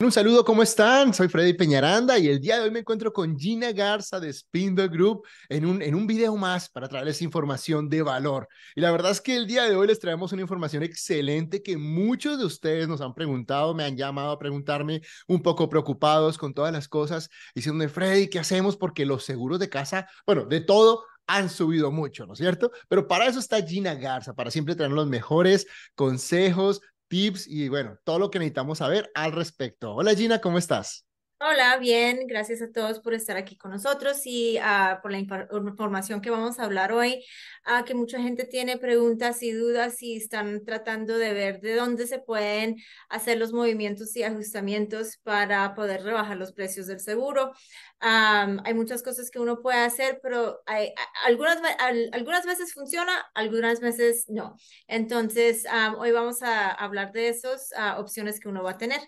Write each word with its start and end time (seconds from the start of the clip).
Un 0.00 0.12
saludo, 0.12 0.44
¿cómo 0.44 0.62
están? 0.62 1.12
Soy 1.12 1.26
Freddy 1.26 1.54
Peñaranda 1.54 2.20
y 2.20 2.28
el 2.28 2.38
día 2.40 2.56
de 2.56 2.62
hoy 2.62 2.70
me 2.70 2.78
encuentro 2.78 3.12
con 3.12 3.36
Gina 3.36 3.72
Garza 3.72 4.20
de 4.20 4.32
Spindle 4.32 4.86
Group 4.86 5.26
en 5.48 5.66
un, 5.66 5.82
en 5.82 5.96
un 5.96 6.06
video 6.06 6.36
más 6.36 6.68
para 6.70 6.86
traerles 6.86 7.20
información 7.20 7.88
de 7.88 8.02
valor. 8.02 8.48
Y 8.76 8.80
la 8.80 8.92
verdad 8.92 9.10
es 9.10 9.20
que 9.20 9.34
el 9.34 9.48
día 9.48 9.64
de 9.64 9.74
hoy 9.74 9.88
les 9.88 9.98
traemos 9.98 10.32
una 10.32 10.42
información 10.42 10.84
excelente 10.84 11.64
que 11.64 11.76
muchos 11.76 12.38
de 12.38 12.44
ustedes 12.44 12.86
nos 12.86 13.00
han 13.00 13.12
preguntado, 13.12 13.74
me 13.74 13.82
han 13.82 13.96
llamado 13.96 14.30
a 14.30 14.38
preguntarme 14.38 15.02
un 15.26 15.42
poco 15.42 15.68
preocupados 15.68 16.38
con 16.38 16.54
todas 16.54 16.72
las 16.72 16.86
cosas, 16.86 17.28
diciendo, 17.52 17.88
Freddy, 17.88 18.28
¿qué 18.28 18.38
hacemos? 18.38 18.76
Porque 18.76 19.04
los 19.04 19.24
seguros 19.24 19.58
de 19.58 19.68
casa, 19.68 20.06
bueno, 20.24 20.44
de 20.44 20.60
todo, 20.60 21.02
han 21.26 21.50
subido 21.50 21.90
mucho, 21.90 22.24
¿no 22.24 22.34
es 22.34 22.38
cierto? 22.38 22.70
Pero 22.88 23.08
para 23.08 23.26
eso 23.26 23.40
está 23.40 23.60
Gina 23.66 23.96
Garza, 23.96 24.32
para 24.32 24.52
siempre 24.52 24.76
tener 24.76 24.92
los 24.92 25.08
mejores 25.08 25.66
consejos, 25.96 26.80
tips 27.08 27.46
y 27.48 27.68
bueno, 27.68 27.98
todo 28.04 28.18
lo 28.18 28.30
que 28.30 28.38
necesitamos 28.38 28.78
saber 28.78 29.10
al 29.14 29.32
respecto. 29.32 29.94
Hola 29.94 30.14
Gina, 30.14 30.40
¿cómo 30.40 30.58
estás? 30.58 31.07
Hola, 31.40 31.76
bien, 31.78 32.26
gracias 32.26 32.60
a 32.62 32.72
todos 32.72 32.98
por 32.98 33.14
estar 33.14 33.36
aquí 33.36 33.56
con 33.56 33.70
nosotros 33.70 34.22
y 34.24 34.58
uh, 34.58 35.00
por 35.00 35.12
la 35.12 35.18
información 35.18 36.20
que 36.20 36.30
vamos 36.30 36.58
a 36.58 36.64
hablar 36.64 36.90
hoy, 36.92 37.24
uh, 37.66 37.84
que 37.84 37.94
mucha 37.94 38.20
gente 38.20 38.44
tiene 38.44 38.76
preguntas 38.76 39.40
y 39.44 39.52
dudas 39.52 40.02
y 40.02 40.16
están 40.16 40.64
tratando 40.64 41.16
de 41.16 41.32
ver 41.32 41.60
de 41.60 41.76
dónde 41.76 42.08
se 42.08 42.18
pueden 42.18 42.76
hacer 43.08 43.38
los 43.38 43.52
movimientos 43.52 44.16
y 44.16 44.24
ajustamientos 44.24 45.18
para 45.22 45.74
poder 45.76 46.02
rebajar 46.02 46.36
los 46.36 46.52
precios 46.52 46.88
del 46.88 46.98
seguro. 46.98 47.52
Hay 48.00 48.74
muchas 48.74 49.02
cosas 49.04 49.30
que 49.30 49.38
uno 49.38 49.60
puede 49.60 49.78
hacer, 49.78 50.18
pero 50.22 50.60
algunas, 51.24 51.58
algunas 52.12 52.46
veces 52.46 52.74
funciona, 52.74 53.12
algunas 53.34 53.80
veces 53.80 54.24
no. 54.28 54.56
Entonces, 54.88 55.64
hoy 55.98 56.10
vamos 56.10 56.42
a 56.42 56.70
hablar 56.70 57.12
de 57.12 57.28
esas 57.28 57.70
uh, 57.78 58.00
opciones 58.00 58.40
que 58.40 58.48
uno 58.48 58.64
va 58.64 58.72
a 58.72 58.78
tener. 58.78 59.00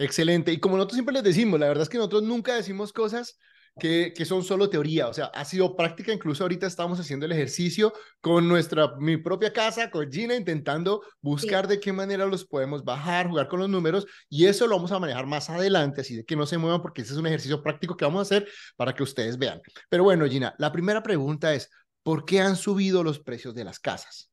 Excelente. 0.00 0.50
Y 0.50 0.58
como 0.58 0.76
nosotros 0.76 0.96
siempre 0.96 1.12
les 1.12 1.22
decimos, 1.22 1.60
la 1.60 1.68
verdad 1.68 1.82
es 1.82 1.90
que 1.90 1.98
nosotros 1.98 2.22
nunca 2.22 2.54
decimos 2.54 2.90
cosas 2.90 3.38
que, 3.78 4.14
que, 4.16 4.24
son 4.24 4.42
solo 4.42 4.70
teoría, 4.70 5.08
o 5.08 5.12
sea, 5.12 5.26
ha 5.26 5.44
sido 5.44 5.76
práctica, 5.76 6.10
incluso 6.10 6.42
ahorita 6.42 6.66
estamos 6.66 6.98
haciendo 6.98 7.26
el 7.26 7.32
ejercicio 7.32 7.92
con 8.22 8.48
nuestra, 8.48 8.96
mi 8.98 9.18
propia 9.18 9.52
casa, 9.52 9.90
con 9.90 10.10
Gina, 10.10 10.34
intentando 10.34 11.02
buscar 11.20 11.68
de 11.68 11.80
qué 11.80 11.92
manera 11.92 12.24
los 12.24 12.46
podemos 12.46 12.82
bajar, 12.82 13.28
jugar 13.28 13.48
con 13.48 13.60
los 13.60 13.68
números, 13.68 14.06
y 14.30 14.46
eso 14.46 14.66
lo 14.66 14.76
vamos 14.76 14.90
a 14.90 14.98
manejar 14.98 15.26
más 15.26 15.50
adelante, 15.50 16.00
así 16.00 16.16
de 16.16 16.24
que 16.24 16.34
no 16.34 16.46
se 16.46 16.56
muevan, 16.56 16.80
porque 16.80 17.02
ese 17.02 17.12
es 17.12 17.18
un 17.18 17.26
ejercicio 17.26 17.62
práctico 17.62 17.94
que 17.94 18.06
vamos 18.06 18.20
a 18.20 18.22
hacer 18.22 18.48
para 18.76 18.94
que 18.94 19.02
ustedes 19.02 19.36
vean. 19.36 19.60
Pero 19.90 20.02
bueno, 20.02 20.26
Gina, 20.26 20.54
la 20.56 20.72
primera 20.72 21.02
pregunta 21.02 21.52
es, 21.52 21.70
¿por 22.02 22.24
qué 22.24 22.40
han 22.40 22.56
subido 22.56 23.04
los 23.04 23.20
precios 23.20 23.54
de 23.54 23.64
las 23.64 23.78
casas? 23.78 24.29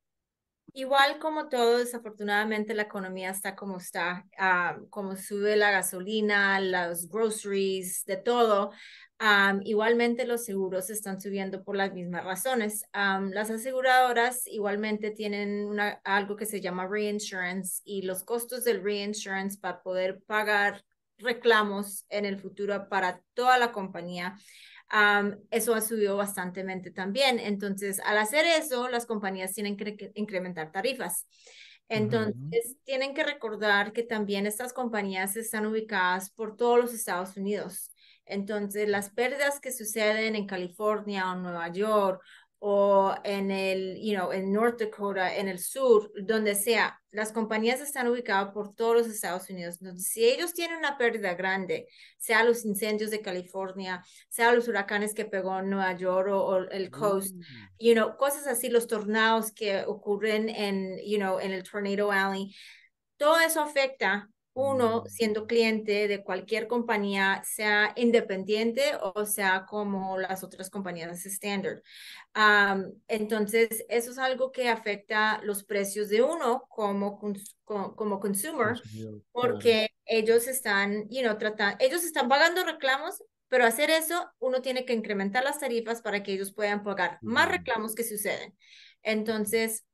Igual 0.78 1.18
como 1.18 1.50
todo, 1.50 1.80
desafortunadamente 1.80 2.76
la 2.76 2.84
economía 2.84 3.32
está 3.32 3.56
como 3.56 3.78
está, 3.78 4.28
uh, 4.40 4.88
como 4.92 5.16
sube 5.16 5.56
la 5.56 5.72
gasolina, 5.72 6.60
los 6.60 7.10
groceries, 7.10 8.06
de 8.06 8.18
todo. 8.18 8.70
Um, 9.20 9.62
igualmente 9.64 10.28
los 10.28 10.46
seguros 10.46 10.92
están 10.92 11.20
subiendo 11.20 11.64
por 11.64 11.76
las 11.76 11.94
mismas 11.94 12.24
razones. 12.24 12.84
Um, 12.94 13.32
las 13.32 13.50
aseguradoras 13.50 14.46
igualmente 14.46 15.10
tienen 15.10 15.66
una, 15.66 16.00
algo 16.04 16.36
que 16.36 16.46
se 16.46 16.62
llama 16.62 16.88
reinsurance 16.88 17.82
y 17.84 18.04
los 18.04 18.24
costos 18.24 18.64
del 18.64 18.84
reinsurance 18.84 19.58
para 19.60 19.82
poder 19.82 20.22
pagar 20.28 20.84
reclamos 21.18 22.06
en 22.10 22.26
el 22.26 22.38
futuro 22.38 22.88
para 22.88 23.24
toda 23.34 23.58
la 23.58 23.72
compañía 23.72 24.36
eso 25.52 25.76
ha 25.76 25.82
subido 25.82 26.18
bastante 26.18 26.64
también. 26.92 27.40
Entonces, 27.40 28.00
al 28.00 28.18
hacer 28.18 28.46
eso, 28.46 28.90
las 28.90 29.06
compañías 29.06 29.54
tienen 29.54 29.78
que 29.78 30.12
incrementar 30.16 30.72
tarifas. 30.72 31.28
Entonces, 31.90 32.76
tienen 32.84 33.14
que 33.14 33.24
recordar 33.24 33.94
que 33.94 34.04
también 34.04 34.46
estas 34.46 34.74
compañías 34.74 35.36
están 35.38 35.66
ubicadas 35.66 36.30
por 36.30 36.58
todos 36.58 36.80
los 36.80 36.94
Estados 36.94 37.38
Unidos. 37.38 37.92
Entonces, 38.26 38.90
las 38.90 39.10
pérdidas 39.10 39.62
que 39.62 39.72
suceden 39.72 40.36
en 40.36 40.48
California 40.48 41.32
o 41.32 41.36
Nueva 41.36 41.70
York 41.70 42.22
o 42.60 43.14
en 43.24 43.52
el, 43.52 44.00
you 44.02 44.16
know, 44.16 44.32
en 44.32 44.52
North 44.52 44.80
Dakota, 44.80 45.36
en 45.36 45.48
el 45.48 45.60
sur, 45.60 46.12
donde 46.24 46.56
sea, 46.56 47.00
las 47.12 47.32
compañías 47.32 47.82
están 47.82 48.08
ubicadas 48.08 48.52
por 48.52 48.74
todos 48.74 48.96
los 48.96 49.08
Estados 49.08 49.50
Unidos. 49.50 49.78
Entonces, 49.80 50.08
si 50.08 50.26
ellos 50.26 50.54
tienen 50.54 50.78
una 50.78 50.98
pérdida 50.98 51.36
grande, 51.36 51.88
sea 52.18 52.44
los 52.44 52.66
incendios 52.66 53.12
de 53.12 53.22
California, 53.22 54.04
sea 54.30 54.54
los 54.54 54.68
huracanes 54.68 55.14
que 55.14 55.26
pegó 55.26 55.60
en 55.60 55.70
Nueva 55.70 55.94
York 55.96 56.30
o, 56.32 56.58
el 56.58 56.90
coast, 56.90 57.36
mm. 57.36 57.42
you 57.80 57.94
know, 57.94 58.18
cosas 58.18 58.48
así, 58.48 58.70
los 58.70 58.88
tornados 58.88 59.52
que 59.52 59.84
ocurren 59.86 60.50
en, 60.50 60.98
you 61.06 61.18
know, 61.18 61.40
en 61.40 61.52
el 61.52 61.64
Tornado 61.64 62.12
Alley, 62.12 62.56
todo 63.18 63.40
eso 63.40 63.62
afecta 63.62 64.30
uno 64.58 65.04
siendo 65.06 65.46
cliente 65.46 66.08
de 66.08 66.24
cualquier 66.24 66.68
compañía, 66.68 67.44
sea 67.46 67.94
independiente 67.96 68.82
o 69.02 69.24
sea 69.26 69.66
como 69.68 70.18
las 70.18 70.44
otras 70.44 70.72
compañías 70.72 71.26
standard. 71.28 71.82
entonces, 73.08 73.86
eso 73.88 74.12
es 74.12 74.18
algo 74.18 74.52
que 74.52 74.70
afecta 74.70 75.40
los 75.44 75.64
precios 75.64 76.10
de 76.10 76.24
uno 76.24 76.66
como, 76.70 77.20
como, 77.64 78.20
consumer, 78.20 78.82
porque 79.32 79.90
ellos 80.06 80.48
están, 80.48 81.08
you 81.10 81.22
know, 81.22 81.38
tratando, 81.38 81.78
ellos 81.80 82.04
están 82.04 82.28
pagando 82.28 82.64
reclamos, 82.64 83.24
pero 83.50 83.64
hacer 83.64 83.92
eso, 83.92 84.28
uno 84.40 84.62
tiene 84.62 84.86
que 84.86 84.94
incrementar 84.94 85.44
las 85.44 85.60
tarifas 85.60 86.02
para 86.02 86.24
que 86.24 86.34
ellos 86.34 86.52
puedan 86.54 86.84
pagar 86.84 87.20
más 87.22 87.48
reclamos 87.48 87.94
que 87.94 88.04
suceden. 88.04 88.58
Entonces, 89.04 89.86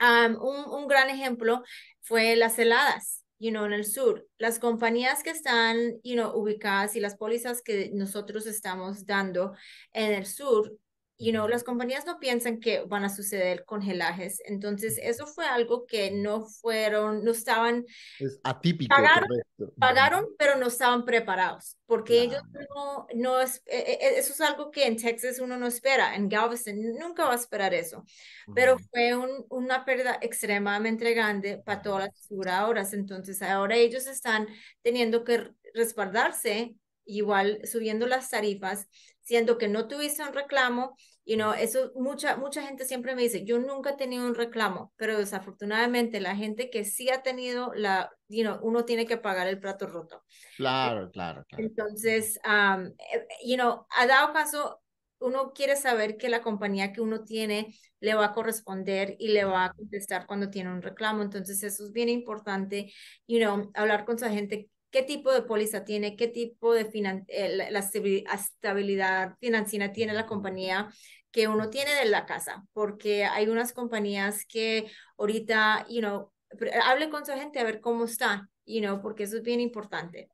un, 0.00 0.64
un 0.72 0.88
gran 0.88 1.10
ejemplo 1.10 1.62
fue 2.00 2.34
las 2.36 2.58
heladas 2.58 3.19
you 3.40 3.50
know, 3.50 3.64
en 3.64 3.72
el 3.72 3.84
sur. 3.84 4.28
Las 4.38 4.60
compañías 4.60 5.24
que 5.24 5.30
están, 5.30 6.00
you 6.04 6.14
know, 6.14 6.30
ubicadas 6.38 6.94
y 6.94 7.00
las 7.00 7.16
pólizas 7.16 7.62
que 7.62 7.90
nosotros 7.92 8.46
estamos 8.46 9.06
dando 9.06 9.54
en 9.92 10.12
el 10.12 10.26
sur, 10.26 10.76
you 11.20 11.32
know, 11.32 11.46
las 11.46 11.64
compañías 11.64 12.06
no 12.06 12.18
piensan 12.18 12.60
que 12.60 12.82
van 12.82 13.04
a 13.04 13.10
suceder 13.10 13.64
congelajes. 13.66 14.42
Entonces, 14.46 14.98
eso 15.02 15.26
fue 15.26 15.46
algo 15.46 15.84
que 15.86 16.10
no 16.10 16.46
fueron, 16.46 17.22
no 17.22 17.32
estaban... 17.32 17.84
Es 18.18 18.40
atípico. 18.42 18.94
Pagaron, 18.94 19.28
pagaron 19.78 20.26
pero 20.38 20.56
no 20.56 20.68
estaban 20.68 21.04
preparados, 21.04 21.76
porque 21.86 22.22
ellos 22.22 22.42
no, 22.74 23.06
no 23.14 23.40
es, 23.40 23.62
e, 23.66 23.78
e, 23.78 23.92
e, 23.92 24.18
eso 24.18 24.32
es 24.32 24.40
algo 24.40 24.70
que 24.70 24.86
en 24.86 24.96
Texas 24.96 25.38
uno 25.40 25.58
no 25.58 25.66
espera, 25.66 26.14
en 26.14 26.28
Galveston 26.28 26.76
nunca 26.98 27.24
va 27.26 27.32
a 27.32 27.36
esperar 27.36 27.74
eso, 27.74 28.04
pero 28.54 28.78
fue 28.78 29.14
un, 29.14 29.44
una 29.50 29.84
pérdida 29.84 30.18
extremadamente 30.22 31.12
grande 31.12 31.58
para 31.58 31.82
todas 31.82 32.06
las 32.06 32.14
aseguradoras. 32.14 32.94
Entonces, 32.94 33.42
ahora 33.42 33.76
ellos 33.76 34.06
están 34.06 34.48
teniendo 34.82 35.24
que 35.24 35.50
respaldarse 35.74 36.74
igual 37.04 37.60
subiendo 37.64 38.06
las 38.06 38.30
tarifas, 38.30 38.88
siendo 39.20 39.58
que 39.58 39.68
no 39.68 39.88
tuviste 39.88 40.22
un 40.22 40.34
reclamo, 40.34 40.96
you 41.24 41.36
know, 41.36 41.52
eso 41.52 41.92
mucha, 41.94 42.36
mucha 42.36 42.62
gente 42.62 42.84
siempre 42.84 43.14
me 43.14 43.22
dice, 43.22 43.44
yo 43.44 43.58
nunca 43.58 43.90
he 43.90 43.96
tenido 43.96 44.26
un 44.26 44.34
reclamo, 44.34 44.92
pero 44.96 45.16
desafortunadamente 45.16 46.20
la 46.20 46.34
gente 46.34 46.70
que 46.70 46.84
sí 46.84 47.10
ha 47.10 47.22
tenido, 47.22 47.72
la, 47.74 48.10
you 48.28 48.42
know, 48.42 48.58
uno 48.62 48.84
tiene 48.84 49.06
que 49.06 49.16
pagar 49.16 49.46
el 49.46 49.60
plato 49.60 49.86
roto. 49.86 50.24
Claro, 50.56 51.10
claro, 51.12 51.44
claro. 51.48 51.64
Entonces, 51.64 52.40
um, 52.44 52.92
you 53.44 53.56
know, 53.56 53.86
ha 53.96 54.06
dado 54.06 54.32
caso, 54.32 54.80
uno 55.20 55.52
quiere 55.52 55.76
saber 55.76 56.16
que 56.16 56.30
la 56.30 56.40
compañía 56.40 56.92
que 56.92 57.02
uno 57.02 57.24
tiene 57.24 57.74
le 58.00 58.14
va 58.14 58.26
a 58.26 58.32
corresponder 58.32 59.16
y 59.18 59.28
le 59.28 59.44
va 59.44 59.66
a 59.66 59.72
contestar 59.74 60.26
cuando 60.26 60.48
tiene 60.50 60.72
un 60.72 60.82
reclamo. 60.82 61.22
Entonces, 61.22 61.62
eso 61.62 61.84
es 61.84 61.92
bien 61.92 62.08
importante, 62.08 62.92
you 63.28 63.38
know, 63.38 63.70
hablar 63.74 64.04
con 64.04 64.18
su 64.18 64.24
gente 64.26 64.70
qué 64.90 65.02
tipo 65.02 65.32
de 65.32 65.42
póliza 65.42 65.84
tiene, 65.84 66.16
qué 66.16 66.28
tipo 66.28 66.74
de 66.74 66.88
eh, 67.28 67.70
la, 67.70 67.78
estabilidad 67.80 69.36
financiera 69.40 69.92
tiene 69.92 70.12
la 70.12 70.26
compañía 70.26 70.88
que 71.30 71.48
uno 71.48 71.70
tiene 71.70 71.94
de 71.94 72.06
la 72.06 72.26
casa, 72.26 72.64
porque 72.72 73.24
hay 73.24 73.48
unas 73.48 73.72
compañías 73.72 74.44
que 74.46 74.90
ahorita, 75.16 75.86
you 75.88 76.00
know, 76.00 76.32
hable 76.84 77.08
con 77.10 77.24
su 77.24 77.32
gente 77.32 77.60
a 77.60 77.64
ver 77.64 77.80
cómo 77.80 78.04
está, 78.04 78.48
you 78.66 78.80
know, 78.80 79.00
porque 79.00 79.24
eso 79.24 79.36
es 79.36 79.42
bien 79.42 79.60
importante. 79.60 80.28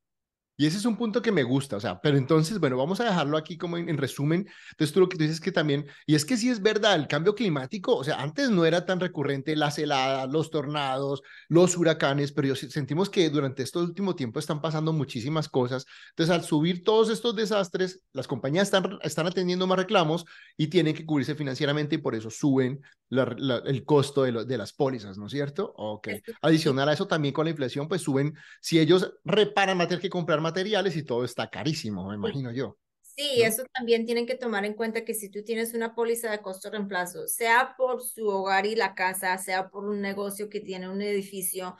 Y 0.58 0.66
ese 0.66 0.78
es 0.78 0.86
un 0.86 0.96
punto 0.96 1.20
que 1.20 1.32
me 1.32 1.42
gusta, 1.42 1.76
o 1.76 1.80
sea, 1.80 2.00
pero 2.00 2.16
entonces, 2.16 2.58
bueno, 2.58 2.78
vamos 2.78 2.98
a 3.00 3.04
dejarlo 3.04 3.36
aquí 3.36 3.58
como 3.58 3.76
en, 3.76 3.96
resumen. 3.98 4.48
Entonces, 4.70 4.94
tú 4.94 5.00
lo 5.00 5.08
que 5.08 5.18
tú 5.18 5.24
dices 5.24 5.40
que 5.40 5.52
también, 5.52 5.86
y 6.06 6.14
es 6.14 6.24
que 6.24 6.36
sí 6.36 6.48
es 6.48 6.62
verdad, 6.62 6.94
el 6.94 7.08
cambio 7.08 7.34
climático, 7.34 7.94
o 7.94 8.04
sea, 8.04 8.22
antes 8.22 8.48
no 8.48 8.64
era 8.64 8.86
tan 8.86 8.98
recurrente 8.98 9.54
las 9.54 9.78
heladas, 9.78 10.30
los 10.30 10.50
tornados, 10.50 11.22
los 11.48 11.76
huracanes, 11.76 12.32
pero 12.32 12.54
sentimos 12.56 13.10
que 13.10 13.28
durante 13.28 13.62
este 13.62 13.78
último 13.78 14.16
tiempo 14.16 14.38
están 14.38 14.62
pasando 14.62 14.92
muchísimas 14.92 15.48
cosas. 15.48 15.84
Entonces, 16.10 16.34
al 16.34 16.44
subir 16.44 16.84
todos 16.84 17.10
estos 17.10 17.36
desastres, 17.36 18.00
las 18.12 18.26
compañías 18.26 18.68
están, 18.68 18.98
están 19.02 19.26
atendiendo 19.26 19.66
más 19.66 19.78
reclamos 19.78 20.24
y 20.56 20.68
tienen 20.68 20.94
que 20.94 21.04
cubrirse 21.04 21.34
financieramente 21.34 21.96
y 21.96 21.98
por 21.98 22.14
eso 22.14 22.30
suben 22.30 22.80
el 23.10 23.84
costo 23.84 24.22
de, 24.24 24.44
de 24.44 24.58
las 24.58 24.72
pólizas, 24.72 25.18
¿no 25.18 25.26
es 25.26 25.32
cierto? 25.32 25.72
Ok. 25.76 26.08
Adicional 26.42 26.88
a 26.88 26.92
eso, 26.92 27.06
también 27.06 27.32
con 27.32 27.44
la 27.44 27.50
inflación, 27.50 27.88
pues 27.88 28.02
suben, 28.02 28.34
si 28.60 28.78
ellos 28.78 29.14
reparan 29.24 29.76
material 29.76 30.00
que 30.00 30.10
comprar 30.10 30.40
materiales 30.40 30.96
y 30.96 31.04
todo 31.04 31.24
está 31.24 31.48
carísimo, 31.48 32.08
me 32.08 32.14
imagino 32.14 32.52
yo. 32.52 32.78
Sí, 33.16 33.42
eso 33.42 33.62
también 33.72 34.04
tienen 34.04 34.26
que 34.26 34.34
tomar 34.34 34.66
en 34.66 34.74
cuenta 34.74 35.02
que 35.02 35.14
si 35.14 35.30
tú 35.30 35.42
tienes 35.42 35.72
una 35.72 35.94
póliza 35.94 36.30
de 36.30 36.42
costo 36.42 36.68
reemplazo, 36.70 37.26
sea 37.28 37.74
por 37.78 38.02
su 38.02 38.28
hogar 38.28 38.66
y 38.66 38.74
la 38.74 38.94
casa, 38.94 39.38
sea 39.38 39.70
por 39.70 39.86
un 39.86 40.02
negocio 40.02 40.50
que 40.50 40.60
tiene 40.60 40.90
un 40.90 41.00
edificio, 41.00 41.78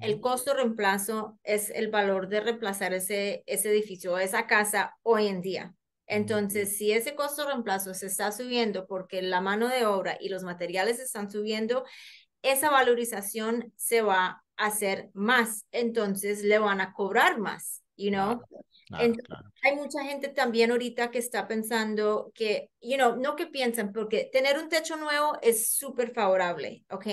el 0.00 0.20
costo 0.20 0.54
reemplazo 0.54 1.38
es 1.42 1.68
el 1.68 1.88
valor 1.88 2.28
de 2.28 2.40
reemplazar 2.40 2.94
ese, 2.94 3.42
ese 3.46 3.70
edificio 3.70 4.14
o 4.14 4.18
esa 4.18 4.46
casa 4.46 4.96
hoy 5.02 5.26
en 5.26 5.42
día. 5.42 5.74
Entonces, 6.10 6.76
si 6.76 6.90
ese 6.90 7.14
costo 7.14 7.46
reemplazo 7.46 7.94
se 7.94 8.06
está 8.06 8.32
subiendo 8.32 8.88
porque 8.88 9.22
la 9.22 9.40
mano 9.40 9.68
de 9.68 9.86
obra 9.86 10.18
y 10.18 10.28
los 10.28 10.42
materiales 10.42 10.98
están 10.98 11.30
subiendo, 11.30 11.84
esa 12.42 12.68
valorización 12.68 13.72
se 13.76 14.02
va 14.02 14.42
a 14.56 14.66
hacer 14.66 15.10
más. 15.14 15.66
Entonces, 15.70 16.42
le 16.42 16.58
van 16.58 16.80
a 16.80 16.92
cobrar 16.92 17.38
más, 17.38 17.84
you 17.96 18.10
know? 18.10 18.42
Hay 18.92 19.76
mucha 19.76 20.02
gente 20.02 20.26
también 20.28 20.72
ahorita 20.72 21.12
que 21.12 21.18
está 21.18 21.46
pensando 21.46 22.32
que, 22.34 22.70
you 22.80 22.96
know, 22.96 23.14
no 23.14 23.36
que 23.36 23.46
piensan, 23.46 23.92
porque 23.92 24.28
tener 24.32 24.58
un 24.58 24.68
techo 24.68 24.96
nuevo 24.96 25.38
es 25.42 25.76
súper 25.76 26.12
favorable, 26.12 26.84
¿ok? 26.90 27.06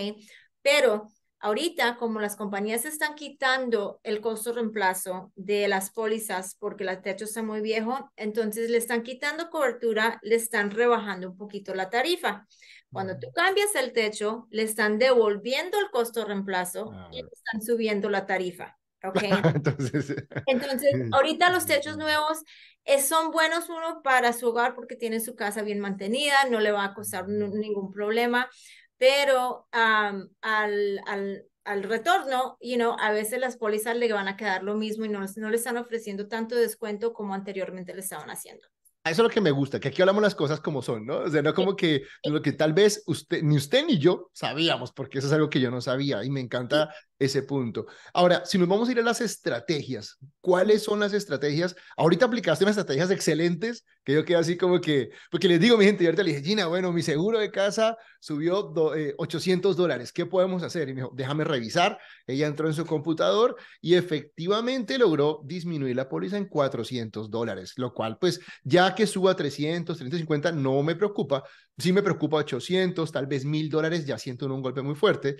Pero 0.64 1.08
ahorita, 1.40 1.98
como 1.98 2.20
las 2.20 2.36
compañías 2.36 2.86
están 2.86 3.16
quitando 3.16 4.00
el 4.04 4.22
costo 4.22 4.54
reemplazo 4.54 5.32
de 5.36 5.68
las 5.68 5.92
pólizas 5.92 6.56
porque 6.60 6.84
el 6.84 7.02
techo 7.02 7.26
está 7.26 7.44
muy 7.44 7.62
viejo, 7.62 8.12
entonces 8.16 8.70
le 8.70 8.78
están 8.78 9.04
quitando 9.04 9.50
cobertura, 9.50 10.20
le 10.24 10.36
están 10.36 10.72
rebajando 10.72 11.30
un 11.30 11.38
poquito 11.38 11.76
la 11.76 11.90
tarifa. 11.90 12.46
Cuando 12.92 13.18
tú 13.20 13.28
cambias 13.34 13.76
el 13.76 13.92
techo, 13.92 14.48
le 14.50 14.64
están 14.64 14.98
devolviendo 14.98 15.78
el 15.80 15.90
costo 15.92 16.26
reemplazo 16.26 16.92
y 17.12 17.22
le 17.22 17.30
están 17.32 17.62
subiendo 17.62 18.10
la 18.10 18.26
tarifa. 18.26 18.78
Okay. 19.04 19.32
Entonces, 19.32 20.16
Entonces, 20.48 20.92
ahorita 21.14 21.52
los 21.52 21.68
techos 21.68 21.98
nuevos 21.98 22.44
eh, 22.84 23.00
son 23.00 23.32
buenos 23.32 23.70
uno 23.70 24.02
para 24.02 24.34
su 24.34 24.50
hogar 24.50 24.74
porque 24.74 24.96
tiene 24.96 25.20
su 25.20 25.36
casa 25.36 25.62
bien 25.62 25.80
mantenida, 25.80 26.34
no 26.50 26.60
le 26.60 26.72
va 26.72 26.84
a 26.84 26.94
costar 26.96 27.28
ningún 27.28 27.92
problema, 27.92 28.50
pero 28.98 29.68
al, 29.72 30.30
al, 30.42 31.46
al 31.64 31.84
retorno, 31.84 32.58
you 32.62 32.76
know, 32.76 32.96
a 33.00 33.12
veces 33.12 33.40
las 33.40 33.58
pólizas 33.58 33.96
le 33.98 34.12
van 34.12 34.28
a 34.28 34.38
quedar 34.38 34.64
lo 34.64 34.76
mismo 34.76 35.06
y 35.06 35.10
no, 35.10 35.26
no 35.36 35.50
le 35.50 35.58
están 35.58 35.78
ofreciendo 35.78 36.28
tanto 36.28 36.56
descuento 36.56 37.14
como 37.14 37.34
anteriormente 37.34 37.94
le 37.94 38.02
estaban 38.02 38.30
haciendo. 38.30 38.68
Eso 39.12 39.22
es 39.22 39.28
lo 39.28 39.34
que 39.34 39.42
me 39.42 39.52
gusta, 39.52 39.80
que 39.80 39.88
aquí 39.88 40.02
hablamos 40.02 40.22
las 40.22 40.36
cosas 40.36 40.60
como 40.60 40.82
son, 40.82 41.06
¿no? 41.06 41.20
O 41.20 41.30
sea, 41.30 41.42
no 41.42 41.54
como 41.54 41.76
que 41.76 42.04
lo 42.26 42.42
que 42.42 42.52
tal 42.52 42.74
vez 42.74 43.04
usted, 43.06 43.42
ni 43.42 43.56
usted 43.56 43.86
ni 43.86 43.98
yo 44.00 44.30
sabíamos, 44.34 44.92
porque 44.92 45.20
eso 45.20 45.28
es 45.28 45.34
algo 45.34 45.50
que 45.50 45.62
yo 45.62 45.72
no 45.72 45.80
sabía 45.82 46.24
y 46.24 46.30
me 46.30 46.42
encanta 46.42 46.94
ese 47.18 47.44
punto. 47.44 47.86
Ahora, 48.14 48.46
si 48.46 48.58
nos 48.58 48.68
vamos 48.68 48.90
a 48.90 48.92
ir 48.92 49.00
a 49.00 49.04
las 49.04 49.22
estrategias, 49.22 50.18
¿cuáles 50.42 50.84
son 50.84 51.00
las 51.00 51.14
estrategias? 51.14 51.76
Ahorita 51.96 52.26
aplicaste 52.26 52.66
unas 52.66 52.78
estrategias 52.78 53.12
excelentes 53.12 53.86
que 54.08 54.14
yo 54.14 54.24
quedé 54.24 54.38
así 54.38 54.56
como 54.56 54.80
que, 54.80 55.10
porque 55.30 55.50
les 55.50 55.60
digo, 55.60 55.78
mi 55.78 55.84
gente, 55.84 56.06
y 56.06 56.08
ahorita 56.08 56.24
le 56.24 56.30
dije, 56.30 56.42
Gina, 56.42 56.68
bueno, 56.68 56.94
mi 56.94 57.02
seguro 57.02 57.40
de 57.40 57.52
casa 57.52 57.98
subió 58.22 58.74
800 59.18 59.76
eh, 59.76 59.78
dólares, 59.78 60.14
¿qué 60.14 60.26
podemos 60.26 60.64
hacer? 60.64 60.88
Y 60.88 60.94
me 60.94 61.02
dijo, 61.02 61.12
déjame 61.14 61.44
revisar. 61.44 62.00
Ella 62.26 62.48
entró 62.48 62.70
en 62.70 62.74
su 62.74 62.86
computador 62.86 63.58
y 63.82 63.96
efectivamente 63.96 64.98
logró 64.98 65.42
disminuir 65.44 65.94
la 65.98 66.08
póliza 66.08 66.38
en 66.38 66.48
400 66.48 67.30
dólares, 67.30 67.74
lo 67.76 67.94
cual 67.94 68.18
pues 68.18 68.40
ya 68.64 68.96
que 68.96 69.08
suba 69.08 69.32
a 69.32 69.36
300, 69.36 69.98
350 69.98 70.54
no 70.54 70.82
me 70.84 70.96
preocupa, 70.96 71.44
sí 71.78 71.92
me 71.92 72.02
preocupa 72.02 72.38
800, 72.38 73.12
tal 73.12 73.28
vez 73.28 73.44
1000 73.44 73.70
dólares, 73.70 74.06
ya 74.06 74.18
siento 74.18 74.46
un 74.46 74.62
golpe 74.62 74.82
muy 74.84 74.96
fuerte, 74.96 75.36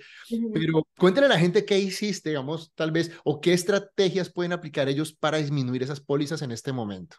pero 0.52 0.86
cuéntale 0.98 1.24
a 1.24 1.30
la 1.30 1.38
gente 1.38 1.64
qué 1.64 1.78
hiciste, 1.78 2.28
digamos, 2.28 2.70
tal 2.74 2.90
vez, 2.92 3.12
o 3.24 3.40
qué 3.40 3.54
estrategias 3.54 4.30
pueden 4.30 4.52
aplicar 4.52 4.90
ellos 4.90 5.14
para 5.14 5.38
disminuir 5.38 5.82
esas 5.82 6.00
pólizas 6.00 6.42
en 6.42 6.52
este 6.52 6.70
momento. 6.70 7.16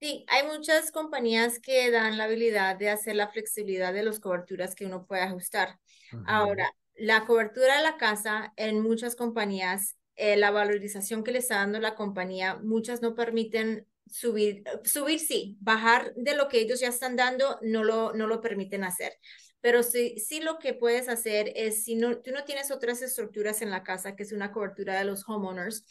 Sí, 0.00 0.24
hay 0.28 0.46
muchas 0.46 0.90
compañías 0.90 1.60
que 1.60 1.90
dan 1.90 2.18
la 2.18 2.24
habilidad 2.24 2.76
de 2.76 2.90
hacer 2.90 3.16
la 3.16 3.28
flexibilidad 3.28 3.92
de 3.94 4.02
las 4.02 4.20
coberturas 4.20 4.74
que 4.74 4.86
uno 4.86 5.06
puede 5.06 5.22
ajustar. 5.22 5.78
Ahora, 6.26 6.70
la 6.94 7.24
cobertura 7.24 7.76
de 7.76 7.82
la 7.82 7.96
casa 7.96 8.52
en 8.56 8.80
muchas 8.80 9.16
compañías, 9.16 9.96
eh, 10.16 10.36
la 10.36 10.50
valorización 10.50 11.24
que 11.24 11.32
le 11.32 11.38
está 11.38 11.56
dando 11.56 11.80
la 11.80 11.94
compañía, 11.94 12.56
muchas 12.62 13.02
no 13.02 13.14
permiten 13.14 13.86
subir, 14.06 14.62
subir 14.84 15.18
sí, 15.20 15.56
bajar 15.60 16.12
de 16.16 16.36
lo 16.36 16.48
que 16.48 16.60
ellos 16.60 16.80
ya 16.80 16.88
están 16.88 17.16
dando, 17.16 17.58
no 17.62 17.82
lo, 17.82 18.12
no 18.12 18.26
lo 18.26 18.40
permiten 18.40 18.84
hacer. 18.84 19.14
Pero 19.60 19.82
sí, 19.82 20.18
sí 20.18 20.40
lo 20.40 20.58
que 20.58 20.74
puedes 20.74 21.08
hacer 21.08 21.50
es, 21.56 21.84
si 21.84 21.94
no, 21.94 22.18
tú 22.18 22.32
no 22.32 22.44
tienes 22.44 22.70
otras 22.70 23.00
estructuras 23.00 23.62
en 23.62 23.70
la 23.70 23.82
casa, 23.82 24.14
que 24.14 24.22
es 24.22 24.32
una 24.32 24.52
cobertura 24.52 24.98
de 24.98 25.06
los 25.06 25.26
homeowners, 25.26 25.86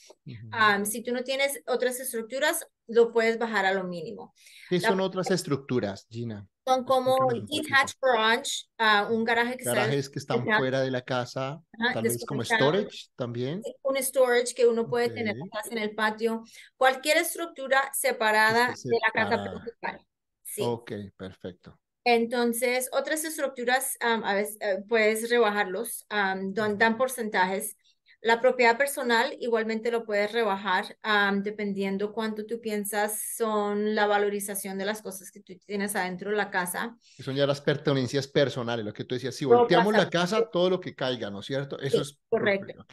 si 0.86 1.02
tú 1.02 1.12
no 1.12 1.24
tienes 1.24 1.60
otras 1.66 2.00
estructuras, 2.00 2.68
lo 2.88 3.12
puedes 3.12 3.38
bajar 3.38 3.66
a 3.66 3.74
lo 3.74 3.84
mínimo. 3.84 4.34
¿Qué 4.70 4.80
son 4.80 5.00
otras 5.00 5.32
estructuras, 5.32 6.08
Gina? 6.10 6.48
Son 6.66 6.86
como 6.86 7.18
detached 7.30 7.98
garage, 8.02 8.68
uh, 8.80 9.14
un 9.14 9.26
garaje 9.26 9.58
que 9.58 9.66
Garajes 9.66 10.10
que 10.10 10.20
están 10.20 10.46
fuera 10.46 10.80
de 10.82 10.92
la 10.92 11.02
casa, 11.02 11.62
tal 11.94 12.04
vez 12.04 12.26
como 12.26 12.44
storage 12.44 13.10
también. 13.16 13.62
Un 13.82 13.98
storage 13.98 14.54
que 14.56 14.66
uno 14.66 14.88
puede 14.88 15.10
tener 15.10 15.36
en 15.70 15.78
el 15.78 15.94
patio. 15.94 16.44
Cualquier 16.78 17.18
estructura 17.18 17.92
separada 17.94 18.68
de 18.68 19.00
la 19.02 19.12
casa 19.12 19.44
principal. 19.44 20.08
Sí. 20.44 20.62
Ok, 20.64 20.92
perfecto. 21.18 21.80
Entonces, 22.06 22.90
otras 22.92 23.24
estructuras, 23.24 23.98
a 24.02 24.34
veces 24.34 24.58
eh, 24.62 24.84
puedes 24.88 25.30
rebajarlos, 25.30 26.06
dan 26.10 26.98
porcentajes. 26.98 27.76
La 28.26 28.40
propiedad 28.40 28.78
personal 28.78 29.36
igualmente 29.42 29.92
lo 29.92 30.06
puedes 30.06 30.32
rebajar 30.32 30.98
dependiendo 31.42 32.14
cuánto 32.14 32.46
tú 32.46 32.62
piensas 32.62 33.22
son 33.36 33.96
la 33.96 34.08
valorización 34.08 34.78
de 34.78 34.86
las 34.86 35.02
cosas 35.02 35.30
que 35.30 35.42
tú 35.42 35.54
tienes 35.66 35.94
adentro 35.98 36.32
de 36.32 36.38
la 36.38 36.50
casa. 36.50 36.98
Son 37.20 37.36
ya 37.36 37.46
las 37.46 37.60
pertenencias 37.60 38.28
personales, 38.28 38.86
lo 38.86 38.94
que 38.94 39.04
tú 39.04 39.16
decías. 39.16 39.36
Si 39.36 39.44
volteamos 39.44 39.94
la 39.94 40.10
casa, 40.10 40.50
todo 40.50 40.70
lo 40.70 40.80
que 40.80 40.96
caiga, 40.96 41.30
¿no 41.30 41.42
es 41.42 41.46
cierto? 41.46 41.78
Eso 41.80 42.02
es 42.02 42.18
correcto. 42.30 42.86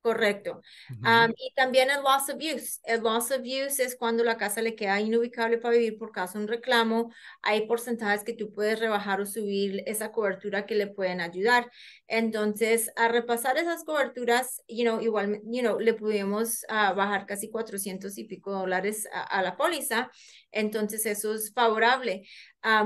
Correcto. 0.00 0.62
y 1.36 1.52
también 1.54 1.90
el 1.90 2.02
loss 2.02 2.28
of 2.30 2.36
use. 2.36 2.80
El 2.84 3.02
loss 3.02 3.32
of 3.32 3.40
use 3.40 3.82
es 3.82 3.96
cuando 3.96 4.22
la 4.22 4.36
casa 4.36 4.62
le 4.62 4.76
queda 4.76 5.00
inubicable 5.00 5.58
para 5.58 5.74
vivir 5.74 5.98
por 5.98 6.12
causa 6.12 6.38
de 6.38 6.44
un 6.44 6.48
reclamo. 6.48 7.12
Hay 7.42 7.66
porcentajes 7.66 8.22
que 8.22 8.32
tú 8.32 8.52
puedes 8.52 8.78
rebajar 8.78 9.20
o 9.20 9.26
subir 9.26 9.82
esa 9.86 10.12
cobertura 10.12 10.66
que 10.66 10.76
le 10.76 10.86
pueden 10.86 11.20
ayudar. 11.20 11.68
Entonces, 12.06 12.92
a 12.96 13.08
repasar 13.08 13.58
esas 13.58 13.84
coberturas, 13.84 14.62
you 14.68 14.84
know, 14.84 15.00
igual, 15.00 15.40
you 15.44 15.60
know, 15.60 15.80
le 15.80 15.94
pudimos 15.94 16.64
uh, 16.70 16.94
bajar 16.94 17.26
casi 17.26 17.50
400 17.50 18.16
y 18.18 18.24
pico 18.24 18.52
dólares 18.52 19.08
a, 19.12 19.42
la 19.42 19.56
póliza. 19.56 20.10
Entonces, 20.52 21.06
eso 21.06 21.34
es 21.34 21.52
favorable. 21.52 22.22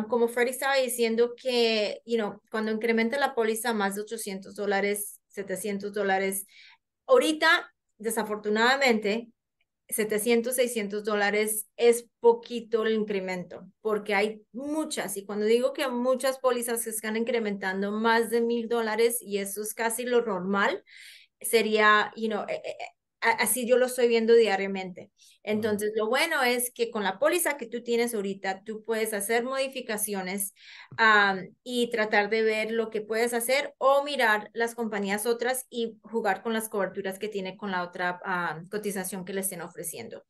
como 0.09 0.29
Freddy 0.29 0.51
estaba 0.51 0.77
diciendo 0.77 1.35
que, 1.37 2.01
you 2.07 2.17
know, 2.17 2.41
cuando 2.51 2.73
incrementa 2.73 3.19
la 3.19 3.35
póliza 3.35 3.75
más 3.75 3.97
de 3.97 4.03
800 4.03 4.55
dólares, 4.55 5.21
700 5.33 5.93
dólares, 5.93 6.47
Ahorita, 7.07 7.73
desafortunadamente, 7.99 9.29
700, 9.89 10.55
600 10.57 11.05
dólares 11.05 11.69
es 11.77 12.09
poquito 12.21 12.85
el 12.85 12.95
incremento, 12.95 13.67
porque 13.81 14.15
hay 14.15 14.43
muchas, 14.53 15.17
y 15.17 15.25
cuando 15.27 15.45
digo 15.45 15.73
que 15.73 15.87
muchas 15.89 16.39
pólizas 16.39 16.83
se 16.83 16.91
están 16.91 17.17
incrementando 17.17 17.93
más 17.93 18.31
de 18.31 18.41
mil 18.41 18.69
dólares, 18.69 19.19
y 19.21 19.39
eso 19.39 19.63
es 19.63 19.75
casi 19.75 20.05
lo 20.05 20.25
normal, 20.25 20.83
sería, 21.41 22.13
you 22.17 22.29
know, 22.29 22.45
eh, 22.49 22.63
eh, 22.65 22.77
así 23.23 23.67
yo 23.67 23.79
lo 23.79 23.87
estoy 23.87 24.09
viendo 24.09 24.35
diariamente. 24.35 25.11
Entonces, 25.43 25.93
lo 25.97 26.09
bueno 26.09 26.43
es 26.43 26.73
que 26.73 26.91
con 26.91 27.05
la 27.05 27.19
póliza 27.19 27.57
que 27.57 27.67
tú 27.67 27.83
tienes 27.83 28.15
ahorita, 28.15 28.63
tú 28.65 28.85
puedes 28.85 29.13
hacer 29.15 29.45
modificaciones 29.45 30.55
y 31.63 31.91
tratar 31.91 32.31
de 32.31 32.43
ver 32.43 32.71
lo 32.73 32.91
que 32.91 33.01
puedes 33.01 33.33
hacer 33.35 33.75
o 33.79 34.05
mirar 34.05 34.51
las 34.53 34.75
compañías 34.75 35.27
otras 35.27 35.67
y 35.71 35.99
jugar 36.03 36.43
con 36.43 36.53
las 36.53 36.69
coberturas 36.69 37.19
que 37.19 37.29
tiene 37.29 37.57
con 37.57 37.71
la 37.71 37.83
otra 37.83 38.21
cotización 38.71 39.25
que 39.25 39.35
le 39.35 39.41
estén 39.41 39.63
ofreciendo. 39.63 40.25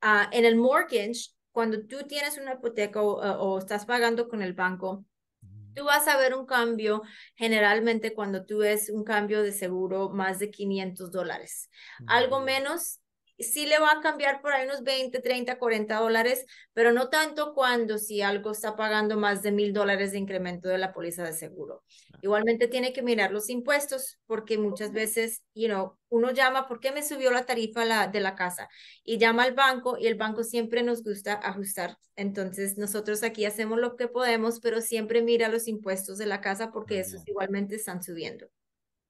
Ah, 0.00 0.28
en 0.32 0.44
el 0.44 0.56
mortgage, 0.56 1.30
cuando 1.52 1.86
tú 1.86 2.06
tienes 2.06 2.38
una 2.38 2.54
hipoteca 2.54 3.02
o 3.02 3.58
estás 3.58 3.86
pagando 3.86 4.28
con 4.28 4.42
el 4.42 4.52
banco, 4.52 5.04
Tú 5.74 5.84
vas 5.84 6.08
a 6.08 6.16
ver 6.16 6.34
un 6.34 6.46
cambio 6.46 7.02
generalmente 7.34 8.14
cuando 8.14 8.44
tú 8.44 8.58
ves 8.58 8.90
un 8.90 9.04
cambio 9.04 9.42
de 9.42 9.52
seguro 9.52 10.08
más 10.08 10.38
de 10.38 10.50
500 10.50 11.12
dólares. 11.12 11.68
Algo 12.06 12.40
menos 12.40 13.01
sí 13.38 13.66
le 13.66 13.78
va 13.78 13.92
a 13.92 14.00
cambiar 14.00 14.40
por 14.40 14.52
ahí 14.52 14.66
unos 14.66 14.82
20, 14.82 15.20
30, 15.20 15.58
40 15.58 15.96
dólares, 16.00 16.44
pero 16.72 16.92
no 16.92 17.08
tanto 17.08 17.54
cuando 17.54 17.98
si 17.98 18.22
algo 18.22 18.52
está 18.52 18.76
pagando 18.76 19.16
más 19.16 19.42
de 19.42 19.52
mil 19.52 19.72
dólares 19.72 20.12
de 20.12 20.18
incremento 20.18 20.68
de 20.68 20.78
la 20.78 20.92
póliza 20.92 21.24
de 21.24 21.32
seguro. 21.32 21.82
Igualmente 22.22 22.68
tiene 22.68 22.92
que 22.92 23.02
mirar 23.02 23.32
los 23.32 23.48
impuestos 23.50 24.18
porque 24.26 24.56
muchas 24.58 24.92
veces, 24.92 25.42
you 25.54 25.66
know, 25.66 25.98
uno 26.08 26.30
llama, 26.30 26.68
¿por 26.68 26.78
qué 26.78 26.92
me 26.92 27.02
subió 27.02 27.30
la 27.30 27.46
tarifa 27.46 27.84
la, 27.84 28.06
de 28.06 28.20
la 28.20 28.34
casa? 28.36 28.68
Y 29.02 29.18
llama 29.18 29.42
al 29.42 29.54
banco 29.54 29.96
y 29.98 30.06
el 30.06 30.14
banco 30.14 30.44
siempre 30.44 30.82
nos 30.82 31.02
gusta 31.02 31.34
ajustar. 31.34 31.96
Entonces 32.14 32.78
nosotros 32.78 33.22
aquí 33.22 33.44
hacemos 33.44 33.80
lo 33.80 33.96
que 33.96 34.08
podemos, 34.08 34.60
pero 34.60 34.80
siempre 34.80 35.22
mira 35.22 35.48
los 35.48 35.66
impuestos 35.66 36.18
de 36.18 36.26
la 36.26 36.40
casa 36.40 36.70
porque 36.70 37.00
esos 37.00 37.26
igualmente 37.26 37.74
están 37.76 38.02
subiendo. 38.02 38.46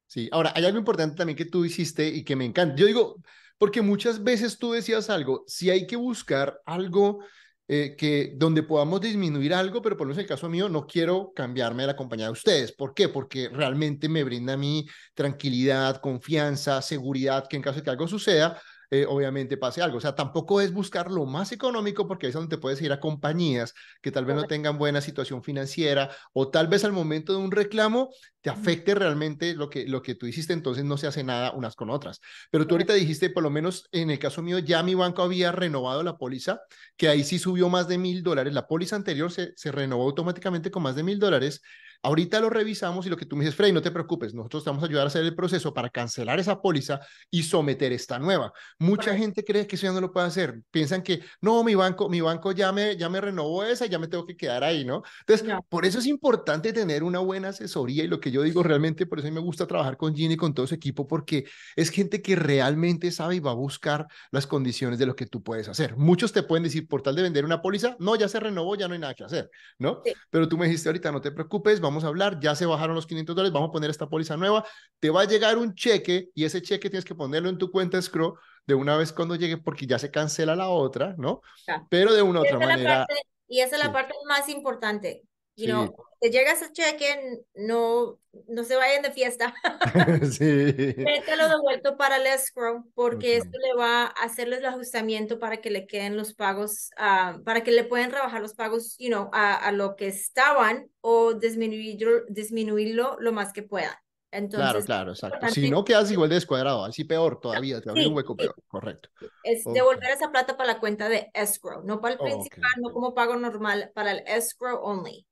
Sí, 0.07 0.29
ahora 0.31 0.53
hay 0.55 0.65
algo 0.65 0.79
importante 0.79 1.17
también 1.17 1.37
que 1.37 1.47
tú 1.47 1.65
hiciste 1.65 2.07
y 2.07 2.23
que 2.23 2.37
me 2.37 2.45
encanta. 2.45 2.77
Yo 2.77 2.87
digo, 2.87 3.17
porque 3.59 3.83
muchas 3.83 4.23
veces 4.23 4.59
tú 4.59 4.73
decías 4.73 5.11
algo, 5.11 5.45
si 5.47 5.71
hay 5.71 5.87
que 5.87 5.97
buscar 5.97 6.61
algo 6.67 7.21
eh, 7.69 7.95
que 7.97 8.35
donde 8.37 8.63
podamos 8.65 9.01
disminuir 9.01 9.55
algo, 9.55 9.81
pero 9.81 9.97
por 9.97 10.07
lo 10.07 10.09
menos 10.09 10.19
en 10.19 10.25
el 10.25 10.29
caso 10.29 10.49
mío 10.49 10.69
no 10.69 10.87
quiero 10.87 11.33
cambiarme 11.35 11.85
de 11.85 11.87
la 11.87 11.97
compañía 11.97 12.27
de 12.27 12.33
ustedes. 12.33 12.73
¿Por 12.73 12.93
qué? 12.93 13.09
Porque 13.09 13.49
realmente 13.49 14.09
me 14.09 14.25
brinda 14.25 14.55
a 14.55 14.57
mí 14.57 14.87
tranquilidad, 15.15 16.01
confianza, 16.01 16.83
seguridad 16.83 17.47
que 17.49 17.57
en 17.57 17.63
caso 17.63 17.79
de 17.79 17.85
que 17.85 17.91
algo 17.91 18.09
suceda, 18.09 18.61
eh, 18.91 19.07
obviamente 19.09 19.57
pase 19.57 19.81
algo. 19.81 19.97
O 19.97 20.01
sea, 20.03 20.15
tampoco 20.15 20.61
es 20.61 20.71
buscar 20.71 21.11
lo 21.11 21.25
más 21.25 21.51
económico 21.51 22.07
porque 22.07 22.27
es 22.27 22.35
donde 22.35 22.55
te 22.55 22.61
puedes 22.61 22.83
ir 22.83 22.93
a 22.93 23.01
compañías 23.01 23.73
que 24.03 24.13
tal 24.13 24.27
vez 24.27 24.37
no 24.37 24.45
tengan 24.45 24.77
buena 24.77 25.01
situación 25.01 25.43
financiera 25.43 26.11
o 26.35 26.51
tal 26.51 26.67
vez 26.67 26.85
al 26.85 26.93
momento 26.93 27.33
de 27.33 27.39
un 27.39 27.53
reclamo 27.53 28.11
te 28.43 28.51
afecte 28.51 28.95
realmente 28.95 29.55
lo 29.55 29.71
que, 29.71 29.87
lo 29.87 30.03
que 30.03 30.15
tú 30.15 30.27
hiciste, 30.27 30.53
entonces 30.53 30.85
no 30.85 30.99
se 30.99 31.07
hace 31.07 31.25
nada 31.25 31.53
unas 31.53 31.77
con 31.77 31.91
otras. 31.91 32.21
Pero 32.51 32.67
tú 32.67 32.75
ahorita 32.75 32.93
dijiste, 32.93 33.31
por 33.31 33.43
lo 33.43 33.51
menos 33.51 33.89
en 33.93 34.11
el 34.11 34.19
caso 34.19 34.43
mío, 34.43 34.59
ya 34.59 34.83
mi 34.83 34.95
banco 34.95 35.23
había 35.23 35.53
renovado 35.53 36.03
la 36.03 36.19
póliza, 36.19 36.61
que 36.97 37.09
ahí 37.09 37.25
sí 37.25 37.39
subió 37.39 37.69
más 37.69 37.89
de 37.89 37.99
mil 37.99 38.23
dólares. 38.23 38.53
La 38.53 38.67
póliza 38.67 38.97
anterior 38.97 39.33
se, 39.33 39.53
se 39.57 39.73
renovó 39.73 40.05
automáticamente 40.05 40.71
con 40.71 40.83
más 40.83 40.97
de 40.97 41.05
mil 41.05 41.19
dólares 41.19 41.63
Ahorita 42.05 42.41
lo 42.41 42.51
revisamos 42.51 43.07
y 43.07 43.09
lo 43.09 43.17
que 43.17 43.27
tú 43.27 43.37
me 43.37 43.45
dices, 43.45 43.55
Frey, 43.55 43.73
no 43.73 43.81
te 43.81 43.93
preocupes, 43.93 44.35
nosotros 44.35 44.65
te 44.65 44.71
vamos 44.71 44.83
a 44.83 44.87
ayudar 44.87 45.05
a 45.05 45.07
hacer 45.07 45.23
el 45.25 45.37
proceso 45.37 45.73
para 45.73 45.89
cancelar 45.89 46.41
esa 46.41 46.61
póliza 46.61 47.01
y 47.31 47.45
someter 47.45 47.93
esta 47.93 48.19
nueva. 48.19 48.53
Mucha 48.81 49.17
gente 49.17 49.45
cree 49.45 49.69
que 49.69 49.77
eso 49.77 49.87
ya 49.87 49.93
no 49.93 50.01
lo 50.01 50.13
puede 50.13 50.27
hacer. 50.27 50.63
Piensan 50.73 51.03
que, 51.03 51.21
no, 51.41 51.63
mi 51.63 51.77
banco, 51.77 52.09
mi 52.09 52.21
banco 52.21 52.51
ya 52.51 52.73
me, 52.73 52.97
ya 52.97 53.09
me 53.09 53.21
renovó 53.21 53.63
esa, 53.63 53.87
ya 53.87 54.01
me 54.01 54.09
tengo 54.09 54.27
que 54.27 54.37
quedar 54.37 54.65
ahí, 54.65 54.85
¿no? 54.85 55.03
Entonces, 55.21 55.49
por 55.69 55.87
eso 55.87 56.01
es 56.01 56.07
importante 56.07 56.73
tener 56.73 57.05
una 57.05 57.21
buena 57.21 57.51
asesoría 57.51 58.03
y 58.03 58.09
lo 58.09 58.19
que 58.19 58.32
yo 58.33 58.43
digo 58.43 58.63
realmente, 58.63 59.07
por 59.07 59.19
eso 59.19 59.29
a 59.29 59.31
mí 59.31 59.35
me 59.35 59.41
gusta 59.41 59.67
trabajar 59.67 59.97
con 59.97 60.15
Gini 60.15 60.35
y 60.35 60.37
con 60.37 60.55
todo 60.55 60.67
su 60.67 60.75
equipo, 60.75 61.07
porque 61.07 61.45
es 61.77 61.91
gente 61.91 62.23
que 62.23 62.35
realmente 62.35 63.11
sabe 63.11 63.37
y 63.37 63.41
va 63.41 63.53
a 63.53 63.55
buscar 63.55 64.07
las 64.31 64.47
condiciones 64.47 64.99
de 64.99 65.07
lo 65.07 65.15
que 65.15 65.27
tú 65.27 65.43
puedes 65.43 65.69
hacer. 65.69 65.97
Muchos 65.97 66.33
te 66.33 66.43
pueden 66.43 66.65
decir, 66.65 66.89
por 66.89 67.03
tal 67.03 67.15
de 67.15 67.23
vender 67.23 67.45
una 67.45 67.63
póliza, 67.63 67.97
no, 68.01 68.17
ya 68.17 68.29
se 68.29 68.41
renovó, 68.41 68.75
ya 68.75 68.89
no 68.89 68.95
hay 68.95 69.01
nada 69.01 69.15
que 69.15 69.25
hacer, 69.25 69.51
¿no? 69.79 70.03
Pero 70.31 70.49
tú 70.49 70.59
me 70.59 70.67
dijiste 70.67 70.89
ahorita, 70.89 71.13
no 71.13 71.21
te 71.21 71.31
preocupes, 71.31 71.81
vamos 71.81 72.05
a 72.05 72.09
hablar, 72.09 72.41
ya 72.41 72.55
se 72.55 72.67
bajaron 72.67 72.97
los 72.97 73.07
500 73.07 73.37
dólares, 73.37 73.53
vamos 73.53 73.69
a 73.69 73.73
poner 73.73 73.91
esta 73.91 74.09
póliza 74.09 74.37
nueva, 74.37 74.65
te 74.99 75.11
va 75.11 75.23
a 75.23 75.25
llegar 75.27 75.59
un 75.59 75.75
cheque 75.75 76.31
y 76.35 76.45
ese 76.45 76.63
cheque 76.63 76.91
tienes 76.91 77.05
que 77.05 77.15
ponerlo 77.15 77.49
en 77.49 77.59
tu 77.59 77.71
cuenta 77.71 77.99
escrow 77.99 78.37
de 78.67 78.75
una 78.75 78.97
vez 78.97 79.13
cuando 79.13 79.35
llegue 79.35 79.59
porque 79.59 79.87
ya 79.87 79.99
se 79.99 80.11
cancela 80.11 80.57
la 80.57 80.69
otra, 80.69 81.15
¿no? 81.19 81.43
Pero 81.89 82.15
de 82.15 82.23
una 82.23 82.41
u 82.41 82.43
otra 82.43 82.59
manera. 82.59 83.07
y 83.49 83.61
esa 83.61 83.77
es 83.77 83.85
la 83.85 83.93
parte 83.93 84.15
más 84.27 84.49
importante. 84.49 85.23
You 85.55 85.67
know, 85.67 85.95
te 86.21 86.31
llega 86.31 86.53
ese 86.53 86.73
cheque, 86.73 87.43
no, 87.55 88.19
no 88.49 88.65
se 88.65 88.77
vayan 88.77 89.03
de 89.03 89.11
fiesta. 89.11 89.55
sí. 90.31 90.95
Mételo 90.97 91.49
de 91.49 91.61
vuelto 91.61 91.97
para 91.97 92.17
el 92.17 92.27
escrow, 92.27 92.85
porque 92.95 93.37
esto 93.37 93.59
le 93.59 93.75
va 93.75 94.05
a 94.05 94.07
hacerles 94.07 94.61
el 94.61 94.67
ajustamiento 94.67 95.39
para 95.39 95.59
que 95.59 95.71
le 95.71 95.87
queden 95.87 96.17
los 96.17 96.33
pagos, 96.35 96.91
uh, 96.97 97.43
para 97.43 97.63
que 97.63 97.73
le 97.73 97.85
pueden 97.85 98.11
rebajar 98.11 98.41
los 98.41 98.55
pagos, 98.55 98.97
you 98.99 99.09
know, 99.09 99.29
a, 99.33 99.55
a 99.55 99.73
lo 99.73 99.97
que 99.97 100.09
estaban 100.09 100.89
o 101.01 101.35
disminuirlo, 101.35 102.25
disminuirlo 102.29 103.17
lo 103.21 103.33
más 103.33 103.53
que 103.53 103.63
puedan. 103.63 103.95
Entonces, 104.33 104.87
claro, 104.87 105.13
claro, 105.13 105.13
exacto. 105.13 105.49
Si 105.49 105.71
no 105.71 105.85
quedas 105.85 106.11
igual 106.11 106.31
de 106.31 106.37
descuadrado, 106.37 106.87
así 106.87 107.05
peor 107.05 107.39
todavía, 107.39 107.83
te 107.83 107.91
abre 107.91 108.07
un 108.07 108.15
hueco 108.15 108.35
peor, 108.35 108.55
correcto. 108.67 109.11
Es 109.45 109.63
devolver 109.65 110.11
esa 110.11 110.31
plata 110.31 110.57
para 110.57 110.73
la 110.73 110.81
cuenta 110.81 111.11
de 111.11 111.31
escrow, 111.35 111.83
no 111.85 112.01
para 112.01 112.15
el 112.15 112.21
principal, 112.21 112.71
no 112.81 112.93
como 112.93 113.13
pago 113.13 113.37
normal, 113.37 113.93
para 113.95 114.13
el 114.13 114.23
escrow 114.27 114.81
only. 114.83 115.27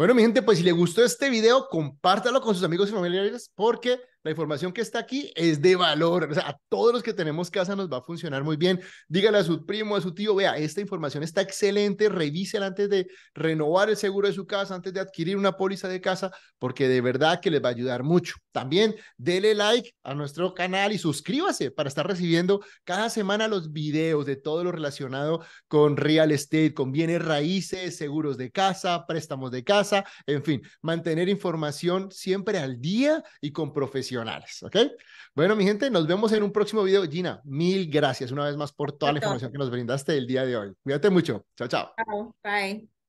Bueno, 0.00 0.14
mi 0.14 0.22
gente, 0.22 0.40
pues 0.40 0.56
si 0.56 0.64
le 0.64 0.72
gustó 0.72 1.04
este 1.04 1.28
video, 1.28 1.68
compártalo 1.68 2.40
con 2.40 2.54
sus 2.54 2.64
amigos 2.64 2.88
y 2.88 2.92
familiares 2.92 3.52
porque 3.54 4.00
la 4.22 4.30
información 4.30 4.72
que 4.72 4.80
está 4.80 4.98
aquí 4.98 5.32
es 5.34 5.62
de 5.62 5.76
valor. 5.76 6.28
O 6.30 6.34
sea, 6.34 6.48
a 6.48 6.58
todos 6.68 6.92
los 6.92 7.02
que 7.02 7.14
tenemos 7.14 7.50
casa 7.50 7.74
nos 7.74 7.90
va 7.90 7.98
a 7.98 8.02
funcionar 8.02 8.44
muy 8.44 8.56
bien. 8.56 8.80
Dígale 9.08 9.38
a 9.38 9.44
su 9.44 9.64
primo, 9.64 9.96
a 9.96 10.00
su 10.00 10.14
tío, 10.14 10.34
vea, 10.34 10.56
esta 10.56 10.80
información 10.80 11.22
está 11.22 11.40
excelente, 11.40 12.08
revísela 12.08 12.66
antes 12.66 12.88
de 12.90 13.06
renovar 13.34 13.88
el 13.88 13.96
seguro 13.96 14.28
de 14.28 14.34
su 14.34 14.46
casa, 14.46 14.74
antes 14.74 14.92
de 14.92 15.00
adquirir 15.00 15.36
una 15.36 15.56
póliza 15.56 15.88
de 15.88 16.00
casa, 16.00 16.30
porque 16.58 16.88
de 16.88 17.00
verdad 17.00 17.40
que 17.40 17.50
les 17.50 17.62
va 17.62 17.68
a 17.68 17.72
ayudar 17.72 18.02
mucho. 18.02 18.34
También 18.52 18.94
dele 19.16 19.54
like 19.54 19.94
a 20.02 20.14
nuestro 20.14 20.54
canal 20.54 20.92
y 20.92 20.98
suscríbase 20.98 21.70
para 21.70 21.88
estar 21.88 22.06
recibiendo 22.06 22.60
cada 22.84 23.08
semana 23.10 23.48
los 23.48 23.72
videos 23.72 24.26
de 24.26 24.36
todo 24.36 24.64
lo 24.64 24.72
relacionado 24.72 25.44
con 25.68 25.96
real 25.96 26.32
estate, 26.32 26.74
con 26.74 26.92
bienes 26.92 27.24
raíces, 27.24 27.96
seguros 27.96 28.36
de 28.36 28.50
casa, 28.50 29.06
préstamos 29.06 29.50
de 29.50 29.64
casa, 29.64 30.04
en 30.26 30.42
fin, 30.42 30.62
mantener 30.82 31.28
información 31.28 32.10
siempre 32.10 32.58
al 32.58 32.80
día 32.80 33.22
y 33.40 33.52
con 33.52 33.72
profesionalidad 34.10 34.44
¿ok? 34.62 34.76
Bueno, 35.34 35.56
mi 35.56 35.64
gente, 35.64 35.90
nos 35.90 36.06
vemos 36.06 36.32
en 36.32 36.42
un 36.42 36.52
próximo 36.52 36.82
video. 36.82 37.08
Gina, 37.08 37.40
mil 37.44 37.88
gracias 37.90 38.32
una 38.32 38.44
vez 38.46 38.56
más 38.56 38.72
por 38.72 38.92
toda 38.92 39.12
la 39.12 39.18
información 39.18 39.52
que 39.52 39.58
nos 39.58 39.70
brindaste 39.70 40.16
el 40.16 40.26
día 40.26 40.44
de 40.44 40.56
hoy. 40.56 40.72
Cuídate 40.82 41.10
mucho. 41.10 41.46
Chao, 41.56 41.68
chao. 41.68 41.94
Bye. 42.42 42.99